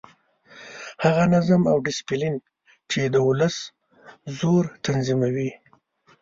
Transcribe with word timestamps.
هغه 1.03 1.23
نظم 1.35 1.61
او 1.71 1.77
ډسپلین 1.85 2.35
چې 2.91 2.99
د 3.13 3.15
ولس 3.27 3.55
زور 4.39 4.63
تنظیموي. 4.85 5.49